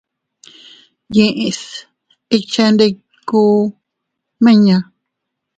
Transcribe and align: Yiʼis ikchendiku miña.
Yiʼis 1.15 1.59
ikchendiku 2.35 3.41
miña. 4.43 4.77